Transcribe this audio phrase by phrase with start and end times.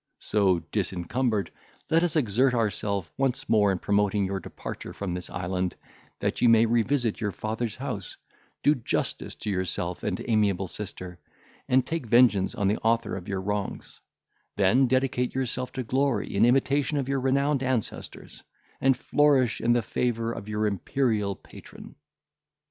[0.17, 1.51] So disencumbered,
[1.91, 5.75] let us exert ourselves once more in promoting your departure from this island,
[6.21, 8.17] that you may revisit your father's house,
[8.63, 11.19] do justice to yourself and amiable sister,
[11.69, 13.99] and take vengeance on the author of your wrongs;
[14.57, 18.41] then dedicate yourself to glory, in imitation of your renowned ancestors,
[18.81, 21.93] and flourish in the favour of your imperial patron."